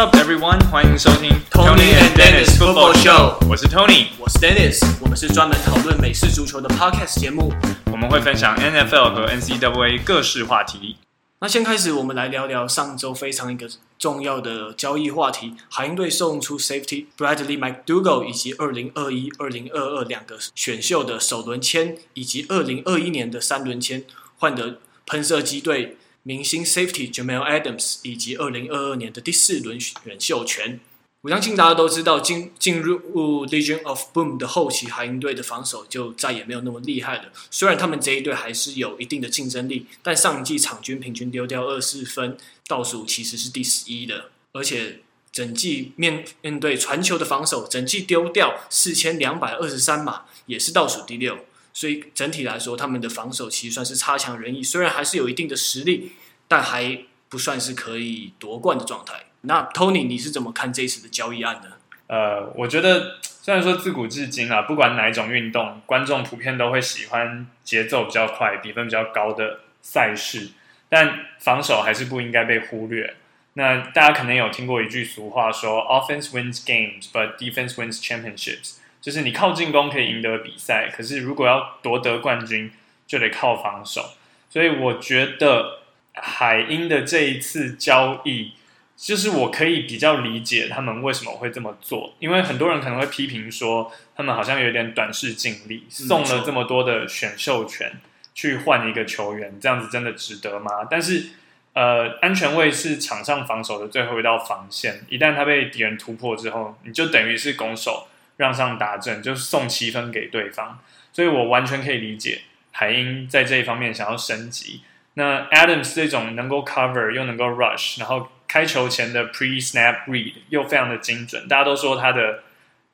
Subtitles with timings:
[0.00, 0.58] up, everyone？
[0.70, 3.36] 欢迎收听 Tony and Dennis Football Show。
[3.46, 4.82] 我是 Tony，我是 Dennis。
[4.98, 7.52] 我们是专门讨论美式足球的 podcast 节目。
[7.92, 10.96] 我们会分享 NFL 和 NCAA 各式话题。
[11.40, 13.68] 那先开始，我们来聊聊上周非常一个
[13.98, 24.04] 重要的交易话题：海鹰队送出 Safety Bradley McDougald 以及二零二一、二零二二两个选秀的首轮签，以及二零二一年的三轮签，
[24.38, 25.98] 换得喷射机队。
[26.22, 30.78] 明星 Safety Jamal Adams 以及二零二二年的第四轮选秀权，
[31.22, 37.32] 我相信大家都知道，进进入 Legion of Boom 的后期，海鹰队的防守就再也没有那么厉害了。
[37.50, 45.00] 虽然他们这一队还是有一定的竞争力，但上一季场均平均丢掉二四分，倒数其实是第十一的，而且
[45.32, 51.38] 整季面面对传球的防守，整季丢掉四千两百二十三码，也是倒数第六。
[51.72, 54.62] 所以整体来说，他们的防守其实算是差强人意。
[54.62, 56.12] 虽然还是有一定的实力，
[56.48, 59.26] 但还不算是可以夺冠的状态。
[59.42, 61.68] 那 Tony，你是怎么看这次的交易案呢？
[62.08, 70.50] 呃，我觉得虽然说自古至今啊，不管哪一种运动，观众普遍都会喜欢节奏比较快、比分比较高的赛事，
[70.88, 73.14] 但防守还是不应该被忽略。
[73.52, 82.70] 那大家可能有听过一句俗话说：“Offense wins games, but defense wins championships。”就是你靠进攻可以赢得比赛，可是如果要夺得冠军，
[83.06, 84.10] 就得靠防守。
[84.48, 85.78] 所以我觉得
[86.12, 88.52] 海鹰的这一次交易，
[88.96, 92.14] 就是我可以比较理解他们为什么会这么做。
[92.18, 97.92] 因为很多人可能会批评说，他们好像有点短视尽力，送了这么多的选秀权
[98.34, 100.86] 去换一个球员，这样子真的值得吗？
[100.90, 101.30] 但是，
[101.72, 108.08] 呃，安全位是场上防守的最后一道防线，一旦他被敌人突破之后，你就等于是攻守。
[108.40, 110.78] 让上达阵，就是送七分给对方，
[111.12, 114.80] 所以我完全可以理解海鹰在这一方面想要升级。
[115.12, 122.44] 那 Adams 这种能够 cover 又能够 rush，然后开球前的 pre snap read 又非常的精准，大家都说他的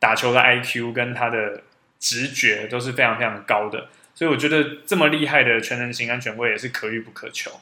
[0.00, 1.62] 打球的 IQ 跟他的
[2.00, 7.60] 直觉都是非常非常高的，所以我觉得这么厉害的全能型安全卫也是可遇不可求。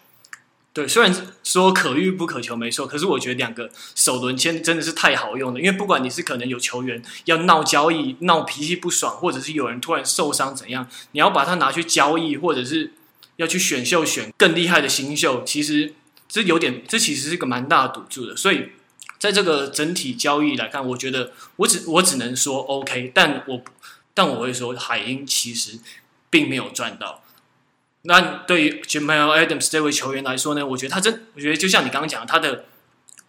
[0.75, 1.15] 对，虽然
[1.45, 5.61] 说可遇不可求，没错，可是我觉得两个首轮签真的是太好用了。
[5.61, 12.93] 因为不管你是可能有球员要闹交易、闹脾气不爽，或者是有人突然受伤怎样，你要把它拿去交易，或者是
[13.37, 15.95] 要去选秀选更厉害的新秀，其实
[16.29, 18.37] 这有点，这其实是个蛮大的赌注的。
[18.37, 18.71] 所以
[19.21, 23.63] 在这个整体交易来看，我觉得我只我只能说 OK，但我
[24.13, 25.79] 但我会说海鹰其实
[26.29, 27.23] 并没有赚到。
[28.07, 32.67] 那对于 Jamal Adams 这位球员来说呢，我觉得他真，我觉得就像你刚刚讲的，他的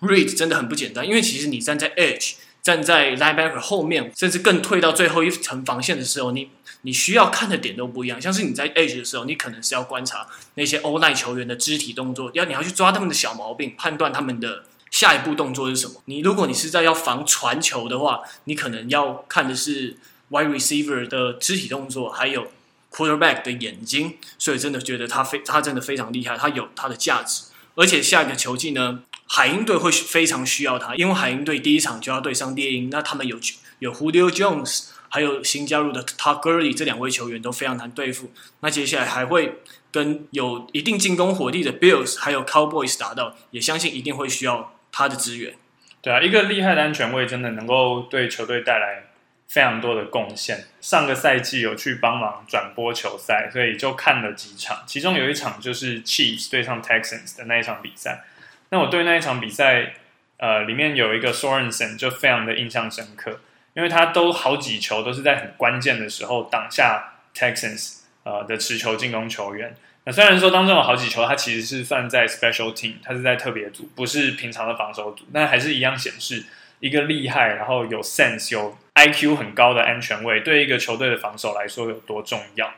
[0.01, 1.07] read 真的很不简单。
[1.07, 6.49] 因为其实你站在 edge，站在 linebacker 后面，甚至更退到最后一层防线的时候，你
[6.81, 8.21] 你需要看的点都不一样。
[8.21, 16.01] 像是你在 edge 的时候，你可能是要观察那些 O-line 球员的肢体动作，要你要去抓他们的小毛病，判断他们的下一步动作是什么。
[16.03, 19.95] 你如果你是在要防传球的话，你可能要看的是
[20.29, 22.51] wide receiver 的肢体动作，还有。
[22.95, 27.43] Quarterback 的眼睛，所以真的觉得他非他真的非常厉害，他有他的价值。
[27.75, 33.37] 而且下一个球季呢，海鹰队会非常需要他，因为海鹰队第一场就要对上猎鹰，那他们有
[33.79, 38.31] 有 Julio Jones，还有新加入的 t a g u r l y 这两位球员都非常难对付。
[38.61, 39.59] 那接下来还会
[39.91, 45.55] 跟有一定进攻火力的 Bills 还有 Cowboys 打到，也相信一定会需要他的支援。
[46.01, 49.07] 对啊，一个厉害的安全卫真的能够对球队带来。
[49.47, 50.65] 非常多的贡献。
[50.81, 54.83] 上个赛季有去帮忙转播球赛，所以就看了几场。
[54.85, 58.23] 其中有一场就是 Chiefs 对上 Texans 的那一场比赛。
[58.69, 59.93] 那我对那一场比赛，
[60.37, 63.39] 呃，里面有一个 Sorensen 就非常的印象深刻，
[63.73, 69.75] 因为他都好几球都是在很关键的时候挡下 Texans 呃的持球进攻球员。
[70.03, 76.43] 那虽然说当中有好几球他其实是算在 Special Team，他是在特别组，不是平常的防守组，但还是一样显示
[76.79, 78.77] 一个厉害，然后有 sense 有。
[78.95, 82.73] IQ 很高的安全位对一个球队的防守来说有多重要？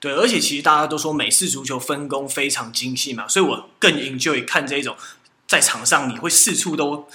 [0.00, 4.96] 对，而且其实大家都说美式足球分工非常精细嘛，所以我更 enjoy 看这种
[5.46, 7.08] 在场上你会四处都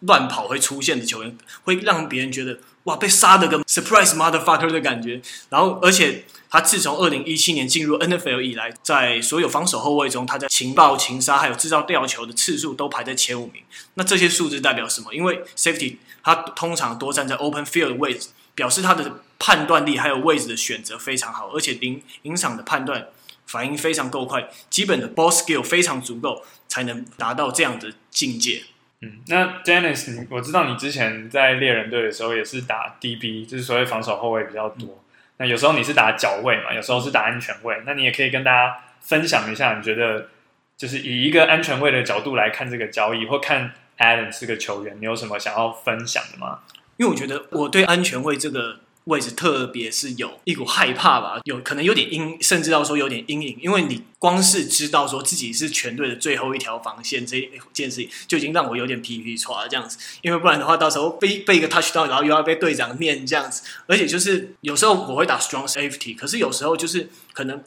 [0.00, 5.20] 乱跑会出现的球员，会让别人觉得哇被杀的个 surprise motherfucker 的感觉。
[5.48, 6.24] 然后，而且
[6.54, 13.60] 他自从二零一七年进入 NFL 以来，在所有防守后卫中，他在情报、情杀还有制造吊球的次数都排在前五名。
[13.94, 15.12] 那这些数字代表什么？
[15.12, 15.96] 因为 safety。
[16.22, 23.08] 他通常多站在 open field 的位置，表示他的判断力还有位置的选择非常好，而且临临场的判断
[23.46, 28.62] 反应非常够快，基本的 ball skill 非常足够，才能达到这样的境界。
[29.02, 35.03] 嗯，那 Dennis，我知道你之前在猎人队的时候也是打 DB，就是所谓防守后卫比较多。
[35.36, 40.28] 那有时候你是打脚位嘛，有时候是打安全位，那你也可以跟大家分享一下，你觉得
[40.76, 43.72] 就是以一个安全位的角度来看这个交易，或看。
[43.96, 46.58] Adams 这个球员，你有什么想要分享的吗？
[46.96, 57.40] 因为我觉得我对安全位这个位置特别是有一股害怕吧，有可能有点阴，甚至到说有点阴影，因为你光是知道说自己是全队的最后一条防线这
[57.72, 59.98] 件事情，就已经让我有点皮皮抓这样子。
[60.22, 67.62] 因为不然的话，到时候被被一个 touch 到然后又要被队长念这样子，而且就是有时候我会打 strong safety，可是有时候就是可能。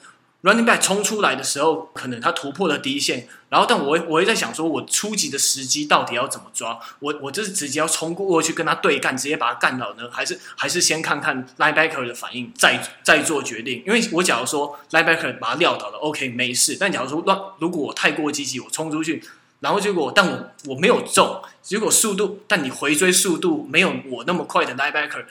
[0.47, 6.79] Running back 冲出来的时候，可能他突破了第一线，然后但我我会在想说，我出击的时机到底要怎么抓？
[6.99, 13.83] 我我就是直接要冲过去跟他对干，直接把他干倒呢，还是还是先看看 linebacker 的反应，再再做决定？
[13.85, 16.77] 因为我假如说 linebacker 把他撂倒了，OK 没事。
[16.79, 19.21] 但假如说乱，如果我太过积极，我冲出去，
[19.59, 25.25] 然后结果但我我没有中，结果速度，但你回追速度没有我那么快的 linebacker，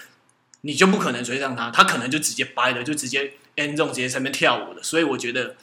[0.60, 3.32] 你就不可能追上他，他可能就直接掰了，就直接。
[3.56, 5.56] End zone 直接在那边跳舞的，所以我觉得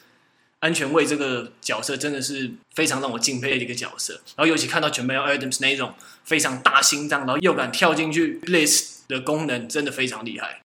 [0.59, 4.13] 安全卫这个角色真的是非常让我敬佩的一个角色。
[4.35, 5.93] 然后尤其看到 Jamal Adams 那种
[6.23, 10.61] 非常大心脏，然后又敢跳进去 List 的功能，真的非常厉害。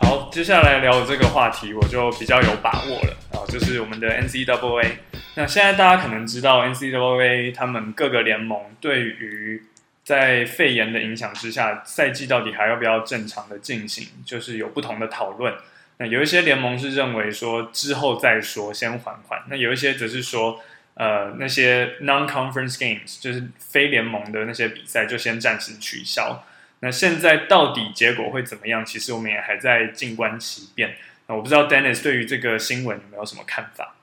[0.00, 4.92] 好，接下来聊这个话题，我就比较有把握了啊，就是我们的 NCAA。
[5.34, 9.62] 那现在大家可能知道 NCAA 他们各个联盟对于
[10.08, 15.54] 在肺炎的影响之下，赛季到底还要不要正常的进行，就是有不同的讨论。
[15.98, 19.42] 那有一些联盟是认为说之后再说，先缓缓。
[19.50, 20.62] 那有一些则是说，
[20.94, 26.42] 呃，那些 non-conference games 就是非联盟的那些比赛就先暂时取消。
[26.80, 28.82] 那现在到底结果会怎么样？
[28.86, 30.96] 其实我们也还在静观其变。
[31.26, 33.94] 那我不知道 Dennis 对于这个新闻有没有什么看法？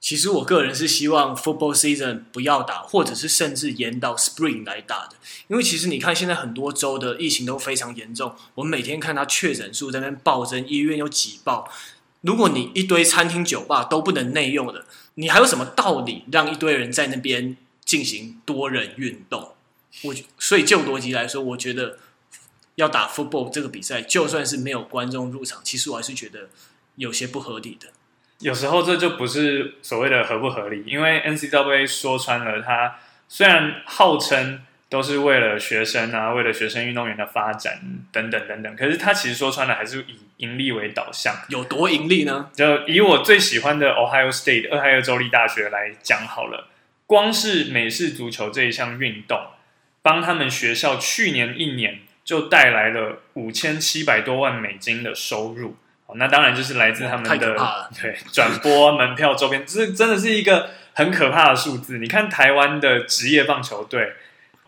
[0.00, 5.16] 其实我个人是希望 football season 不要打，或者是甚至延到 spring 来打的。
[5.48, 8.34] 因为其实你看，现在很多州的疫情都非常严重。
[8.54, 11.68] 我们每天看他确诊数在那边暴增，医院又挤爆。
[12.20, 19.54] 如果你一堆餐厅、酒吧都不能内用的，你还有什么道理让一堆人在那边进行多人运动？
[20.02, 21.98] 我所以就逻辑来说，我觉得
[22.76, 26.48] 要打 football 这个比赛，就算是没有观众入场，其实我还是觉得
[26.94, 27.88] 有些不合理的。
[28.40, 32.96] 有时候这就不是所谓的合不合理，因为 NCAA 说穿了，它
[33.26, 37.80] 虽然号称都是为了学生啊，为了学生运动员的发展
[38.12, 41.34] 等等等等，可是它其实说穿了还是以盈利为导向。
[41.48, 42.48] 有多盈利呢？
[42.54, 46.68] 就以我最喜欢的 Ohio State 俄亥俄州立大学来讲好了，
[47.06, 49.40] 光是美式足球这一项运动，
[50.00, 55.76] 帮他们学校去年一年就带来了五千七百多万美金的收入。
[56.16, 57.36] 那当然就是来自他们的
[58.00, 61.98] 对转播门票周边，这真的是一个很可怕的数字。
[61.98, 64.14] 你看台湾的职业棒球队，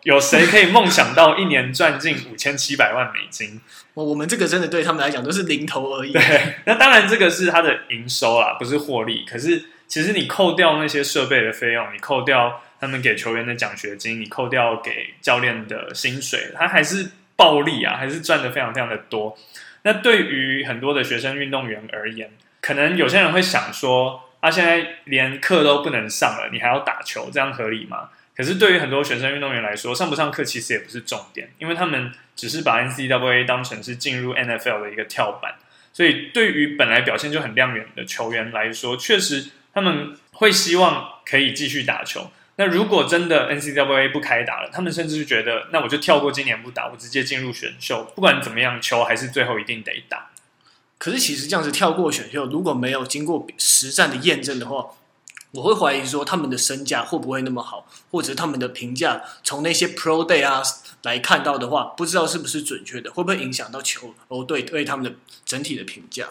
[0.03, 3.61] 有谁可以梦想到一年赚进五千七百万美金？
[3.95, 6.13] 我我们这个真的对他们来讲都是零头而已。
[6.13, 9.25] 对，那当然这个是他的营收啊，不是获利。
[9.25, 19.37] 可是其实你扣掉那些设备的费用，你扣掉他们给球员的奖学金，你扣掉给教练的薪水，他还是暴利啊，还是赚的非常非常的多。
[19.83, 22.31] 那对于很多的学生运动员而言，
[22.61, 35.55] 可能有些人会想说：“啊，现在连课都不能上了，你还要打球，这样合理吗？”可是对于很多学生运动员来说，上不上课其实也不是重点，因为他们只是把 NCAA 当成是进入 NFL 的一个跳板。
[35.93, 42.31] 所以，对于本来表现就很亮眼的球员来说，确实他们会希望可以继续打球。
[42.61, 50.29] 那如果真的 NCAA 不开打了，他们甚至是觉得，那我就跳过今年不打，我直接进入选秀，不管怎么样，球还是最后一定得打。
[50.99, 54.89] 可是其实这样子跳过选秀，如果没有经过实战的验证的话，
[55.53, 60.63] 我会怀疑说他们的身价会不会那么好，或者他们的评价从那些 Pro Day 啊
[61.05, 65.15] 来看到的话，不知道是不是准确的，会不会影响到球哦对对他们的
[65.47, 66.29] 整体的评价？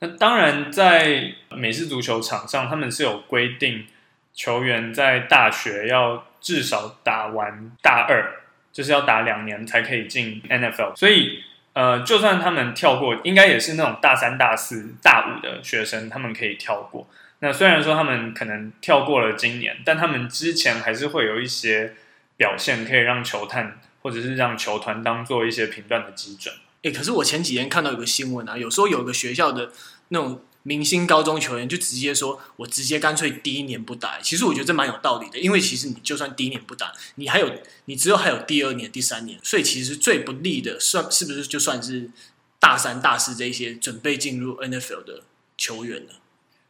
[0.00, 3.86] 那当然，在美式足球场上，他们是有规定。
[4.32, 8.40] 球员在大学要至少打完大二，
[8.72, 10.96] 就是要打两年才可以进 NFL。
[10.96, 17.06] 所以，呃，就算他们跳过，应该也是那种大三、大四、大五的学生，他们可以跳过。
[17.40, 21.94] 那虽然说他们可能跳过了今年，但他们之前还是会有一些
[22.36, 26.54] 表现，可以让球探或者是让球团当做一些评断的基准。
[26.82, 29.70] 诶，可是我前几天看到有个新闻啊，有时候有个学校的
[30.08, 30.40] 那种。
[30.62, 37.50] 明星高中球员就直接说：“我直接干脆第一年不打。”其实我觉得这蛮有道理的，因为其实你就算第一年不打，你还有
[37.86, 42.10] 你之后还有第二年、第三年，所以其实最不利的算是不是就算是
[42.58, 45.22] 大三、大四这些准备进入 NFL 的
[45.56, 46.12] 球员呢？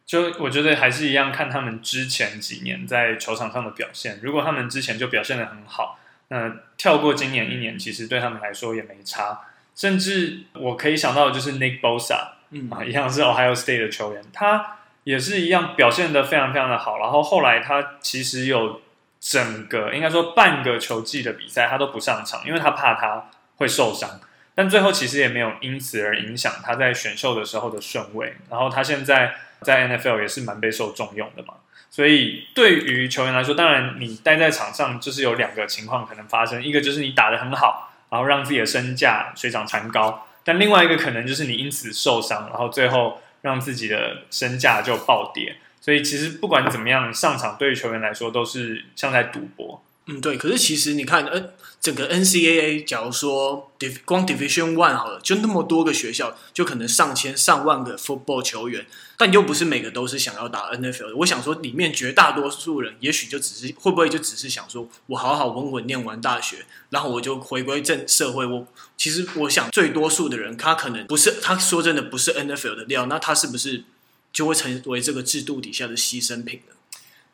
[0.05, 4.19] 就我觉得还是一样，看他们之前几年在球场上的表现。
[4.23, 9.41] 如果他们之前就表现得很好，那跳过今年一年，其实对他们来说也没差。
[9.75, 12.40] 甚至我可以想到的就是 Nick Bosa。
[12.51, 16.99] 嗯啊，一样是 Ohio State 的球员，他也是一样表现得非常非常的好。
[16.99, 18.81] 然后后来他其实有
[19.19, 24.19] 整个应该说半个球季的比赛他都不上场，因为他怕他会受伤。
[24.53, 28.35] 但最后其实也没有因此而影响他在选秀的时候的顺位。
[28.49, 31.53] 然后他现在在 NFL 也是蛮备受重用的嘛。
[31.89, 45.57] 所以对于球员来说，当然你待在场上就是有两个情况可能发生，一个就是你打得很好，然后让自己的身价水涨船高；但另外一个可能就是你因此受伤，然后最后让自己的身价就暴跌。
[45.79, 49.83] 所以其实不管怎么样，上场对于球员来说都是像在赌博。
[50.05, 50.37] 嗯，对。
[50.37, 53.71] 可是其实你看，呃，整个 NCAA，假如说
[54.05, 58.85] 光 Division One 好了，就那么多个学校，就可能上千上万个 football 球员，
[59.17, 61.15] 但又不是每个都是想要打 NFL 的。
[61.15, 66.57] 我想说，里面绝大多数人，也许就只是会不会就只是想说，我好好稳稳念完大学，
[66.91, 68.45] 然后我就回归正社会。
[68.45, 73.85] 我其实我想，最多数的人，他可能不是，他说真的不是 NFL 的料，那他是不是
[74.31, 76.75] 就会成为这个制度底下的牺牲品呢？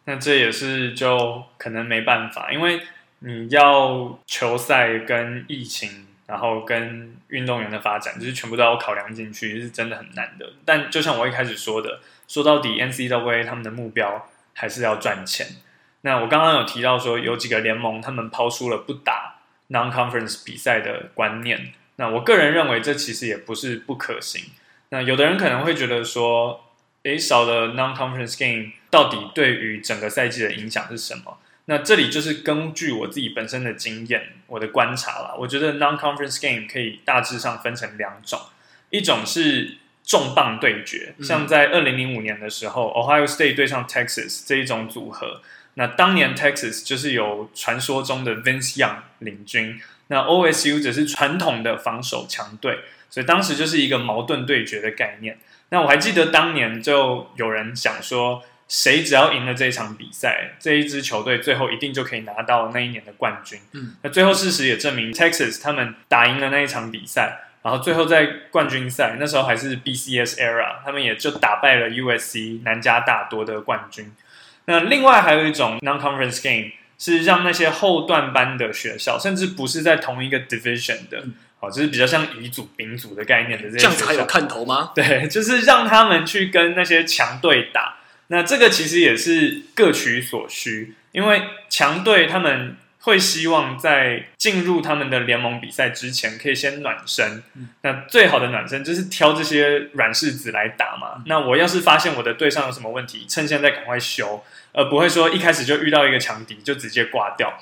[0.05, 2.81] 那这也是就可能没办法，因为
[3.19, 10.53] 你要球赛跟疫情，然后跟运动员的发展，就是全部都要考量进去，是真的很难的。
[10.63, 15.47] 但就像我一开始说的，说到底，NCAA 他们的目标还是要赚钱。
[16.01, 19.37] 那我刚刚有提到说，有几个联盟他们抛出了不打
[19.69, 21.73] non-conference 比赛的观念。
[21.95, 24.51] 那我个人认为这其实也不是不可行。
[24.89, 26.63] 那有的人可能会觉得说，
[27.03, 28.73] 诶，少了 non-conference game。
[28.89, 31.37] 到底对于整个赛季的影响是什么？
[31.69, 35.35] 那这里就是根据我自己本身的经验，我的观察啦。
[35.37, 38.39] 我觉得 non-conference game 可以大致上分成两种，
[38.89, 45.41] 一种是重磅对决，像在二零零五年的时候，嗯，Ohio State 对上 Texas 这一种组合。
[45.73, 55.37] 那当年 Texas 就是有传说中的 Vince Young 领军，那 OSU 则是传统的防守强队，所以当时就是一个矛盾对决的概念。
[55.71, 58.41] 那我还记得当年就有人想说。
[58.67, 63.59] 谁只要赢了这一场比赛，这一支球队最后一定就可以拿到那一年的冠军。
[63.71, 74.11] 嗯，那最后事实也证明，Texas 他们打赢了那一场比赛，然后最后在冠军赛那时候还是 BCS era，他们也就打败了 USC 南加大多的冠军。
[74.65, 81.23] 那另外还有一种 non-conference game 是让那些后段班的学校，甚至不是在同一个 division 的，
[81.61, 84.91] 哦，就是比较像乙组、丙组的概念的这些学校，这样子还有看头吗？
[84.93, 87.95] 对，就是让他们去跟那些强队打。
[88.27, 97.41] 那这个其实也是各取所需，因为强队他们会希望在进入他们的联盟比赛之前，可以先暖身。
[97.83, 101.23] 那最好的暖身就是挑这些软柿子来打嘛。
[101.25, 104.43] 那我要是发现我的队上有什么问题，趁现在赶快修，
[104.73, 107.57] 而不会说一开始就遇到一个强敌就直接挂掉。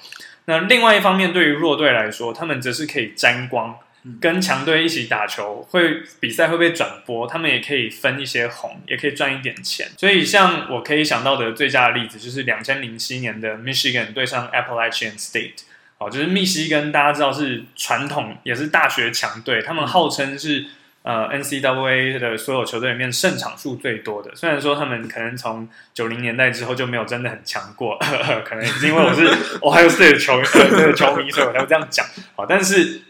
[0.45, 3.77] 那另外一方面，对于弱队来说，他们则是可以沾光。
[4.21, 9.87] 跟强队一起打球，会比赛会被转播，他们也可以分一些红，也可以赚一点钱。
[9.97, 15.63] 所以，像我可以想到的最佳的例子，就是两千零七年的 Michigan 对上 Appalachian State。
[15.97, 20.65] 哦，就是密西根，大家知道是传统也是大学强队，他们号称是
[21.01, 24.35] 呃 NCAA 的所有球队里面胜场数最多的。
[24.35, 27.97] 虽然说他们可能从九零年代之后就没有真的很强过，
[28.45, 29.25] 可能是因为我是
[29.61, 30.35] Ohio State 的球
[30.77, 32.05] 呃球迷，所以我才会这样讲。
[32.35, 33.01] 好，但是。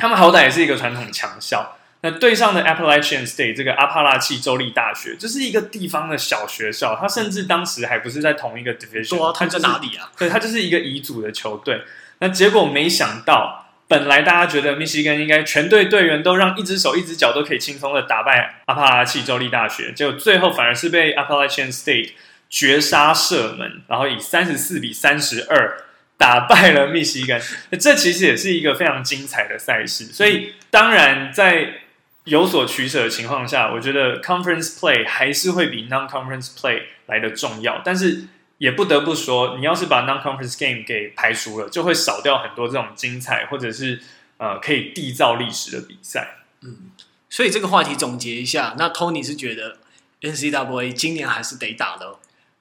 [0.00, 10.10] 他们好歹也是一个传统强校，那对上的 Appalachian State 这个阿帕拉契州立大学，这、就是一个地方的小学校，它甚至当时还不是在同一个 division，它在哪里啊？
[10.16, 11.82] 对，它就是一个乙组的球队。
[12.20, 22.12] 那结果没想到，本来大家觉得密西根应该全队队员都让一只手一只脚都可以轻松的打败阿帕拉契州立大学，结果最后反而是被 Appalachian State
[22.48, 25.84] 绝杀射门，然后以三十四比三十二。
[26.20, 27.40] 打败了密西根，
[27.80, 30.04] 这其实也是一个非常精彩的赛事。
[30.04, 31.80] 所以，当然在
[32.24, 37.80] 有所取舍的情况下，我觉得 conference play 还是会比 non-conference play 来的重要。
[37.82, 38.24] 但是，
[38.58, 44.02] 也不得不说，你要是把 non-conference game 给排除了，就会少掉很多这种精彩或者是
[44.36, 46.36] 呃可以缔造历史的比赛。
[46.60, 46.90] 嗯，
[47.30, 49.78] 所以这个话题总结一下，那 Tony 是觉得
[50.20, 52.16] NCAA 今年还是得打的。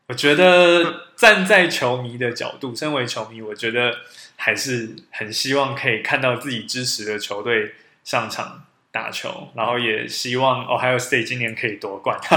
[0.10, 3.96] 我觉得站在球迷的角度，身为球迷，我觉得
[4.36, 12.20] 还是很希望可以看到自己支持的球队上场打球，然后也希望 Ohio State 今年可以夺冠。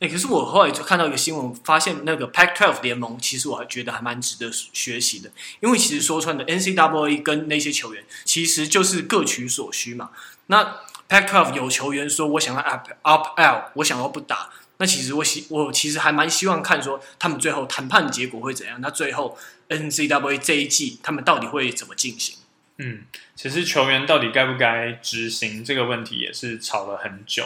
[0.00, 10.10] 哎、可是我后来就看到一个新闻，发现那个 pack 12联盟，其实我还觉得还蛮值得学习的，因为其实说穿的 NCAA 跟那些球员其实就是各取所需嘛。
[10.48, 14.50] 那 pack 12有球员说，我想要 up up L，我想要不打。
[14.78, 18.78] 那其实我希我其实还蛮希望看说他们最后谈判结果会怎样。
[18.80, 22.36] 那最后 N C W A 这一季他们到底会怎么进行？
[22.78, 23.04] 嗯，
[23.34, 27.44] 其实球员到底该不该执行这个问题也是吵了很久。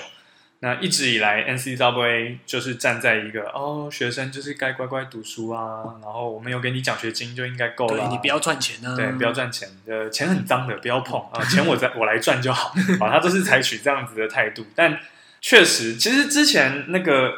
[0.63, 14.67] 那一直以来，N C W A 就是站在一个哦，学生就是该乖乖读书啊，然后我们有给你奖学金就应该够了，你不要赚钱啊，对，不要赚钱，呃，钱很脏的，不要碰啊，钱我在我来赚就好 啊，他都是采取这样子的态度。
[14.75, 15.01] 但
[15.41, 17.33] 确实，其实之前那个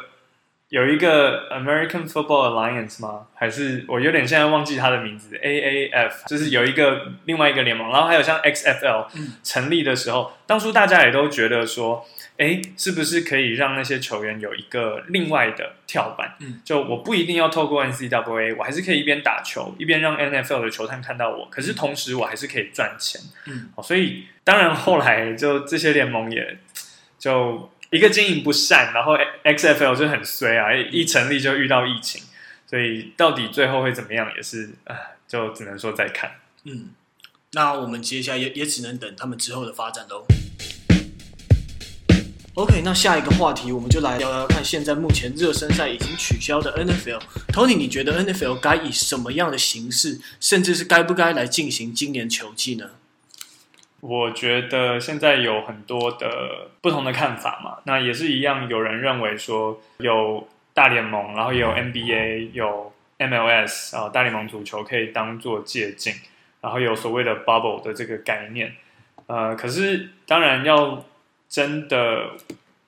[0.69, 3.27] 有一个 American Football Alliance 吗？
[3.33, 9.07] 还是我有点现在忘记他的名字，AAF，就是有一个另外一个联盟，然后还有像 XFL
[9.43, 12.05] 成立的时候，当初大家也都觉得说。
[12.35, 16.33] 哎，是不是可以让那些球员有一个另外的跳板？
[16.39, 21.47] 嗯，就我不一定要透过 NCAA，我还是可以一边打球，一边让 NFL 的球探看到我。
[21.51, 23.21] 可是同时，我还是可以赚钱。
[23.45, 26.57] 嗯，所以当然后来就这些联盟也
[27.19, 32.23] 就一个经营不善，然后 XFL 就很衰啊，一成立就遇到疫情，
[32.67, 34.97] 所以到底最后会怎么样，也是啊，
[35.27, 36.31] 就只能说再看。
[36.63, 36.89] 嗯，
[37.51, 40.25] 那我们接下来也也只能等他们之后的发展喽。
[42.55, 52.89] OK，那下一个话题我们就来聊聊看，现在目前热身赛已经取消的 NFL，Tony，你觉得 NFL 该以什么样的形式，甚至是该不该来进行今年球季呢？
[54.03, 66.13] 我觉得现在有很多的不同的看法嘛，那也是一样，有人认为说有大联盟，然后也有 NBA，有 MLS 啊，大联盟足球可以当做借鉴，
[66.61, 68.75] 然后有所谓的 bubble 的这个概念，
[69.27, 71.05] 呃，可是当然要。
[71.49, 72.31] 真的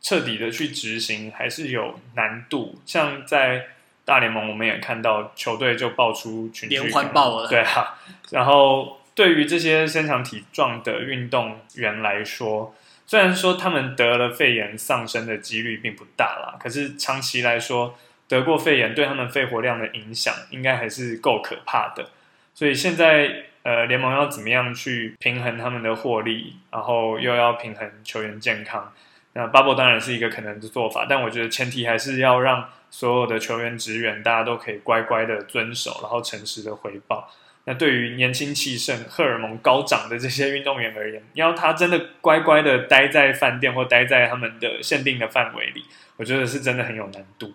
[0.01, 2.73] 彻底的去执行还是有难度。
[2.83, 3.67] 像在
[4.03, 7.47] 大联盟，我们也看到球队就爆出群聚，连环爆了。
[7.47, 7.93] 对啊，
[8.31, 12.75] 然后对于这些身强体壮的运动员来说，
[13.07, 22.09] 虽然说他们得了肺炎丧生的几率并不大啦，可是长期来说，得过肺炎对他们肺活量的影响应该还是够可怕的。
[22.53, 23.45] 所以现在。
[23.65, 28.93] 呃，联盟要怎么样去平衡他们的获利，然后又要平衡球员健康？
[29.33, 37.27] 那 bubble 当然是一个可能的做法，但我觉得前提还是要让所有的球员职员大家都可以乖乖的遵守，然后诚实的回报。
[37.67, 45.83] 那对于年轻气盛、荷尔蒙高涨的这些运动员而言，要他真的乖乖的待在饭店或待在他们的限定的范围里，
[46.17, 47.53] 我觉得是真的很有难度。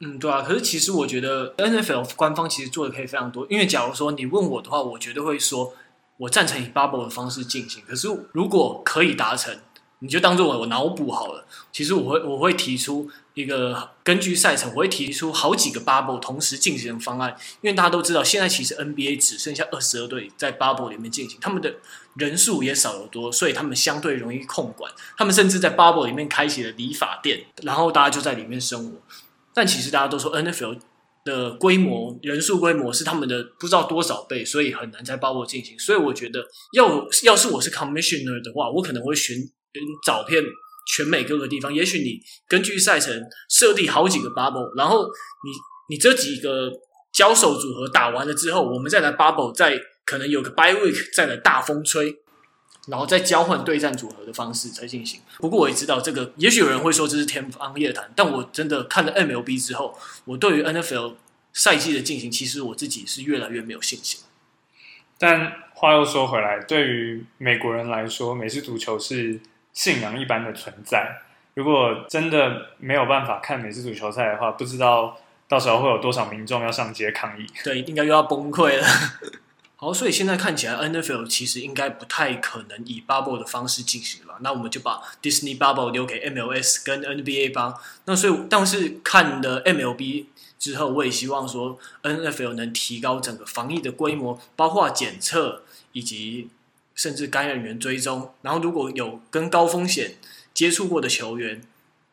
[0.00, 5.74] 嗯，对啊，可是其实我觉得 NFL 官方其实做的可以非常多，因为假如说你问我的话，我绝对会说，
[6.16, 7.84] 我赞成以 bubble 的方式进行。
[7.86, 9.56] 可是如果可以达成，
[10.00, 11.46] 你就当做我我脑补好了。
[11.70, 17.36] 其实我会我会提出一个根据赛程，我会提出好几个 bubble 同时进行的方案。
[17.60, 21.74] 因为大家都知道，现在其实 NBA 只剩下二十二队在 bubble 里面进行，他们的
[22.14, 24.92] 人数也少得多，所以他们相对容易控管。
[25.16, 28.98] 他们甚至在 bubble 里面开启了理发店，然后大家就在里面生活。
[29.52, 30.78] 但其实大家都说 NFL
[31.24, 35.78] 的规模、人数规模是他们的不知道多少倍，所以很难在 bubble 进行。
[35.78, 39.50] 所以我觉得要，要要是我是 commissioner 的话，我可能会寻
[40.04, 40.42] 找片
[40.86, 41.72] 全美各个地方。
[41.72, 45.50] 也许你根据赛程设立好几个 bubble，然后你
[45.94, 46.70] 你这几个
[47.12, 52.18] 交手组合打完了之后，我们再来 bubble，再可能有个 bye week，再来大风吹。
[52.88, 55.20] 然后再交换对战组合的方式再进行。
[55.36, 58.10] 不过我也知道这个，也许有人会说这是天方夜谭。
[58.16, 61.14] 但我真的看了 MLB 之后，我对于 NFL
[61.52, 64.20] 赛季的进行，其实我自己是越来越没有信心。
[65.18, 69.38] 但话又说回来，对于美国人来说，美式足球是
[69.72, 71.22] 信仰一般的存在。
[71.54, 77.46] 如果真的没有办法看美式足球赛的话，不知道到时候会有多少民众要上街抗议。
[77.64, 78.86] 对，应该又要崩溃了。
[79.76, 84.36] 好，所以现在看起来，NFL 其实应该不太可能以 bubble 的方式进行了。
[84.40, 87.74] 那我们就把 Disney bubble 留给 MLS 跟 NBA 吧。
[88.04, 90.26] 那所以，但是看了 MLB
[90.58, 96.50] 之后，我也希望说 NFL 能提高整个防疫的规模，包括检测以及
[97.00, 98.34] 甚至感染源追踪。
[98.42, 100.16] 然后，如果有跟高风险
[100.52, 101.62] 接触过的球员，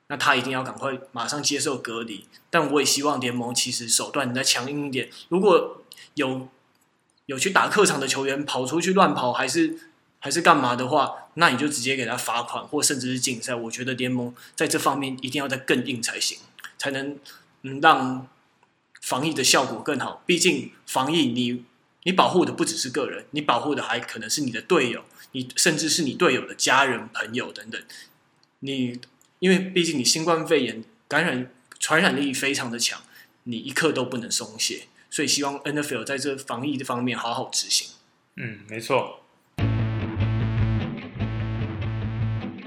[0.07, 2.25] 那他一定要赶快马上接受隔离。
[2.49, 5.09] 但我也希望联盟其实手段再强硬一点。
[5.27, 6.47] 如果有
[7.25, 9.77] 有去打客场的球员跑出去乱跑，还是
[10.19, 13.53] 还是干嘛的话，那你就直接给他罚款，或甚至是禁赛。
[13.53, 16.37] 我觉得联盟在这方面一定要再更硬才行，
[16.77, 17.19] 才能
[17.63, 18.25] 嗯让
[19.01, 20.23] 防疫的效果更好。
[20.25, 21.65] 毕竟防疫你，
[22.07, 27.81] 你你保护的不只是个人，你保护的还可能是你的队友，你甚至是你队友的家人、朋友等等。
[28.59, 28.97] 你
[29.39, 33.01] 因为毕竟你新冠肺炎感染传染力非常的强，
[33.43, 34.87] 你一刻都不能松懈。
[35.09, 37.89] 所以希望 NFL 在这防疫的方面好好执行。
[38.37, 39.25] 嗯，没错。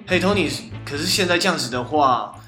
[0.06, 0.50] 嘿，Tony，
[0.84, 2.44] 可是现在这样子的话，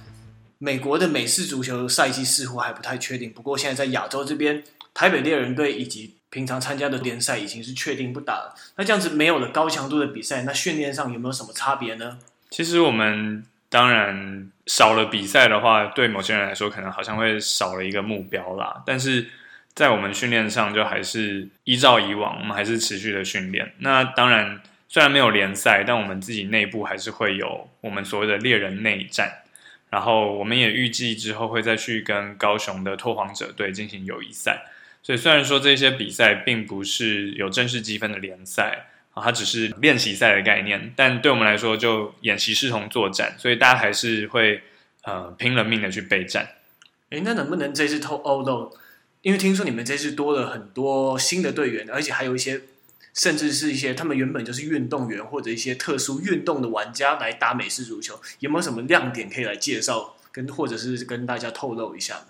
[0.59, 3.33] 美国的美式足球赛季似乎还不太确定。
[3.33, 4.63] 不过现在在亚洲这边，
[4.95, 8.55] 台北猎人队以及平常参加的联赛已经是确定不打了。
[8.77, 12.19] 那这样子没有了高强度的比赛，那训练上有没有什么差别呢？
[12.51, 18.83] 其实我们当然少了比赛的话，对某些人来说可能好像会少了一个目标啦。
[18.87, 19.29] 但是
[19.75, 23.73] 在我们训练上，就还是依照以往，我们还是持续的训练。
[23.79, 29.43] 那当然，虽然没有联赛，但我们自己内部还是会有我们所谓的猎人内战。
[29.89, 34.63] 然后我们也预计之后会再去跟高雄的拓荒者队进行友谊赛。
[35.03, 38.89] 所以虽然说这些比赛并不是有正式积分的联赛。
[39.15, 44.63] 啊，它只是练习赛的概念，但对我们来说就演习视同作战，所以大家还是会
[45.03, 46.49] 呃拼了命的去备战。
[47.11, 48.75] 诶，那能不能这次透露？
[49.21, 52.63] 因为听说你们这次多了很多新的队员，而且还有一些
[53.13, 62.27] 甚至是一些他们原本就是运动员或者一些特殊运动的玩家来打美式足球，有没有什么亮点可以来介绍，跟或者是跟大家透露一下呢？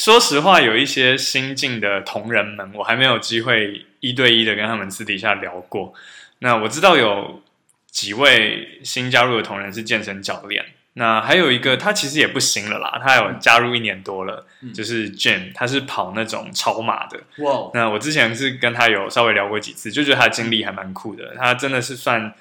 [0.00, 5.92] 说实话，有一些新进的同仁们，我还没有机会一对一的跟他们私底下聊过。
[6.38, 7.42] 那我知道有
[7.90, 17.20] 几位新加入的同仁是健身教练，那还有一个他其实也不新了啦，他有加入一年多了，嗯、就是 Jim，他是跑那种超马的。
[17.44, 17.70] 哇！
[17.74, 21.34] 那我之前是跟他有稍微聊过几次，就觉得他的经历还蛮酷的。
[21.36, 22.32] 他真的是算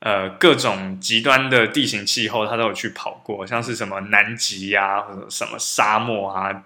[0.00, 6.64] 呃各种极端的地形气候，他都有去跑过，像是什么南极呀、啊，或者什么沙漠啊。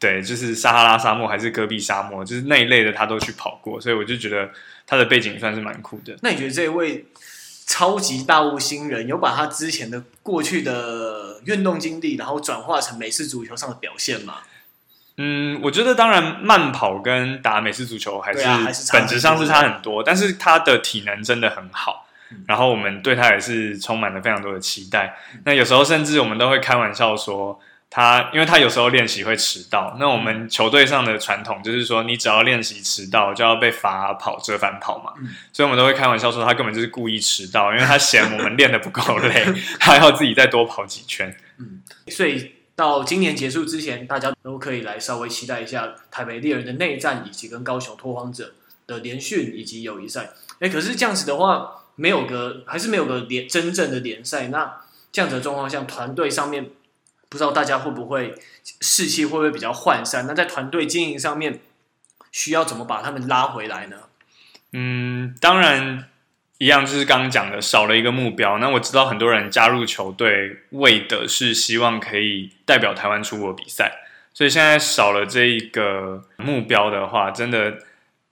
[0.00, 4.48] 对，就是撒哈拉沙漠还是戈壁沙漠，就是那一类的，他都去跑过，所以我就觉得
[4.86, 6.16] 他的背景算是蛮酷的。
[6.22, 7.06] 那你觉得这位
[7.66, 14.34] 超级大物新人有把他之前的过去的运动经历，然后转化成美式足球上的表现吗？
[15.16, 22.06] 嗯，我觉得当然慢跑跟打美式足球还是本质上是差很多，但是他的体能真的很好，
[22.46, 25.18] 然后我们对他也是充满了非常多的期待。
[25.44, 27.60] 那有时候甚至我们都会开玩笑说。
[27.90, 35.14] 他，因为他有时候练习会迟到，那我们球队上的传统就是说，你只要练习迟到，就要被罚跑折返跑嘛。
[35.18, 39.46] 嗯、所以我们都会开玩笑说，他根本就是故意迟到，因为他嫌我们练的不够累，
[39.80, 41.34] 他要自己再多跑几圈。
[41.56, 48.52] 嗯，所以到今年结束之前，大家都可以来稍微期待一下台北猎人的内战，以及跟高雄拓荒者
[48.86, 50.28] 的联训以及友谊赛。
[50.60, 56.66] 哎，可是这样子的话，没有个还是没有个联真正的联赛，那这样子的状况下，团队上面。
[57.30, 58.34] 不知道大家会不会
[58.80, 60.26] 士气会不会比较涣散？
[60.26, 61.60] 那在团队经营上面，
[62.32, 63.96] 需要怎么把他们拉回来呢？
[64.72, 66.06] 嗯，当然
[66.56, 68.56] 一样，就是刚刚讲的，少了一个目标。
[68.56, 73.92] 那我知道很多人加入球队为的是希望可以代表台湾出国比赛，
[74.32, 77.78] 所以现在少了这一个目标的话，真的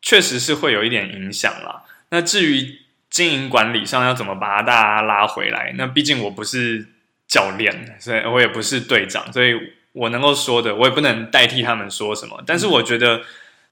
[0.00, 1.82] 确实是会有一点影响啦。
[2.09, 2.78] 那至于
[3.11, 6.87] 经营管理上要怎么把大家拉回来，那毕竟我不是。
[7.28, 9.52] 教练，所以我也不是队长，所以
[9.92, 12.40] 我能够说的，我也不能代替他们说什么。
[12.46, 13.22] 但是我觉得，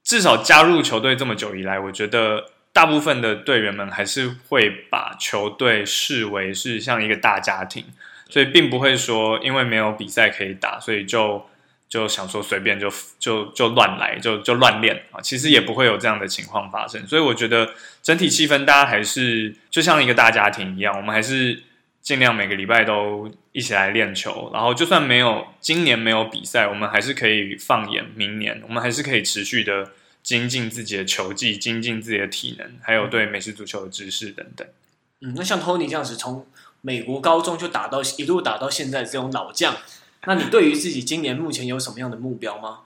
[0.03, 7.85] 至少加入球队这么久以来，我觉得大部分的队员们还是会把球队视为是像一个大家庭，
[8.29, 11.45] 所以并不会说因为没有比赛可以打，所以就
[11.87, 15.21] 就想说随便就就就乱来，就就乱练啊。
[15.21, 17.07] 其实也不会有这样的情况发生。
[17.07, 17.69] 所以我觉得
[18.03, 21.63] 整体气氛大家还是就像一个大家庭一样，我们还是。
[22.05, 29.89] 尽量每个礼拜都一起来练球，然后就算没有今年没有比赛，我们还是可以放眼明年，我们还是可以持续的
[30.21, 34.67] 精进自己的球技，精进自己的体能，还有对美式足球的知识等等。
[35.21, 36.45] 嗯，那像 Tony 这样子，从
[36.81, 39.75] 美国高中就打到一路打到现在这种老将，
[40.27, 42.81] 那你对于自己今年目前有什么样的目标吗？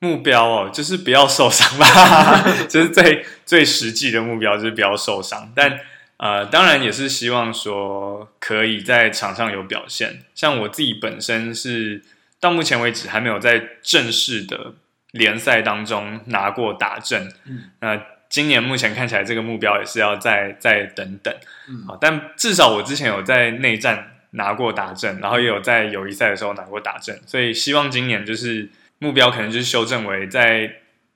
[0.00, 5.78] 目标哦，就是不要受伤吧， 就是最最实际的目标就是不要受伤，但。
[6.20, 10.24] 呃，当然也是希望说可以在场上有表现。
[10.34, 12.02] 像我自己本身是
[12.38, 14.74] 到目前为止还没有在正式的
[15.12, 17.32] 联赛当中拿过打阵。
[17.46, 21.34] 嗯，那今年目前看起来这个目标也是要再再等等。
[21.70, 30.70] 嗯，好，但至少我之前有在内战拿过打阵，然后也有在友谊赛的时候拿过打阵，所以希望今年就是目标可能就是修正为在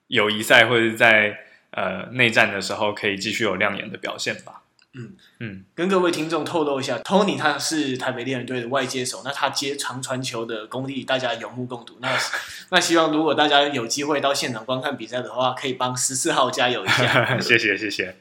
[0.06, 1.40] 友谊赛或者是在
[1.72, 4.62] 呃内战的时候可以继续有亮眼的表现吧。
[4.94, 11.96] 嗯嗯，跟各位听众透露一下，Tony 他是台北猎人队的外接手，那他接长传球的功力大家有目共睹。
[12.00, 12.09] 那
[12.70, 17.38] 那希望如果大家有机会到现场观看比赛的话，可以帮十四号加油一下。
[17.40, 18.16] 谢 谢谢谢。